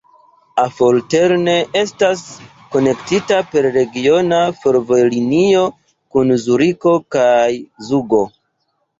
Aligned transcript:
Affoltern 0.59 1.49
estas 1.79 2.23
konektita 2.75 3.37
per 3.51 3.67
regiona 3.75 4.39
fervojlinio 4.61 5.61
kun 6.17 6.33
Zuriko 6.45 6.95
kaj 7.17 7.51
Zugo. 7.91 8.23